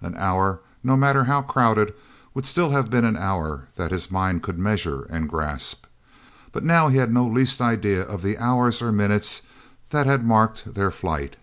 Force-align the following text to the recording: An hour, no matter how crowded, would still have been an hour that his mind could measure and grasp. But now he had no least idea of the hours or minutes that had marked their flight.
An 0.00 0.14
hour, 0.16 0.60
no 0.84 0.96
matter 0.96 1.24
how 1.24 1.42
crowded, 1.42 1.92
would 2.34 2.46
still 2.46 2.70
have 2.70 2.88
been 2.88 3.04
an 3.04 3.16
hour 3.16 3.66
that 3.74 3.90
his 3.90 4.12
mind 4.12 4.44
could 4.44 4.56
measure 4.56 5.06
and 5.10 5.28
grasp. 5.28 5.86
But 6.52 6.62
now 6.62 6.86
he 6.86 6.98
had 6.98 7.12
no 7.12 7.26
least 7.26 7.60
idea 7.60 8.02
of 8.02 8.22
the 8.22 8.38
hours 8.38 8.80
or 8.80 8.92
minutes 8.92 9.42
that 9.90 10.06
had 10.06 10.24
marked 10.24 10.74
their 10.74 10.92
flight. 10.92 11.34